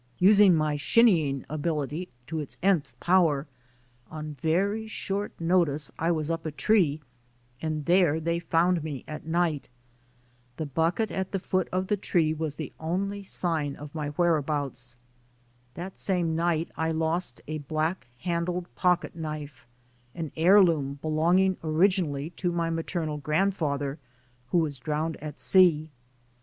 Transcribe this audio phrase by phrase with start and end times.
[0.17, 3.45] Using my shinning ability to its nth power,
[4.09, 7.01] on very short notice I was up a tree
[7.61, 9.69] and there they found me at night.
[10.57, 14.97] The bucket at the foot of the tree was the only sign of my whereabouts.
[15.75, 19.67] That same night I lost a black handled pocket knife,
[20.15, 23.99] an heir loom, belonging originally to my maternal grand father,
[24.47, 25.91] who was drowned at sea.